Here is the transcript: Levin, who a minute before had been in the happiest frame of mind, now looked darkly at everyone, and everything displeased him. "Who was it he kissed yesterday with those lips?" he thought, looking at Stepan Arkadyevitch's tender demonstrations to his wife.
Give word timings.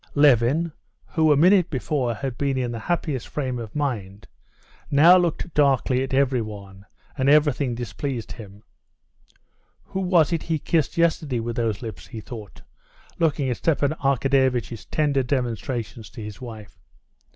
Levin, 0.15 0.71
who 1.09 1.31
a 1.31 1.37
minute 1.37 1.69
before 1.69 2.15
had 2.15 2.35
been 2.35 2.57
in 2.57 2.71
the 2.71 2.79
happiest 2.79 3.27
frame 3.27 3.59
of 3.59 3.75
mind, 3.75 4.27
now 4.89 5.15
looked 5.15 5.53
darkly 5.53 6.01
at 6.01 6.11
everyone, 6.11 6.87
and 7.15 7.29
everything 7.29 7.75
displeased 7.75 8.31
him. 8.31 8.63
"Who 9.83 9.99
was 9.99 10.33
it 10.33 10.41
he 10.41 10.57
kissed 10.57 10.97
yesterday 10.97 11.39
with 11.39 11.55
those 11.57 11.83
lips?" 11.83 12.07
he 12.07 12.19
thought, 12.19 12.63
looking 13.19 13.47
at 13.51 13.57
Stepan 13.57 13.91
Arkadyevitch's 13.91 14.85
tender 14.85 15.21
demonstrations 15.21 16.09
to 16.09 16.23
his 16.23 16.41
wife. 16.41 16.79